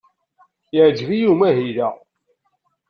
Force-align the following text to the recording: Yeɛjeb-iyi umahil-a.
Yeɛjeb-iyi 0.75 1.27
umahil-a. 1.33 1.89